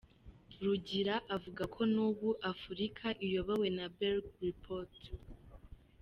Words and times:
Rugira 0.65 1.15
avuga 1.35 1.63
ko 1.73 1.81
n’ubu 1.93 2.29
Afurika 2.51 3.05
ikiyobowe 3.13 3.67
na 3.77 3.85
Berg 3.97 4.25
Report. 4.47 4.95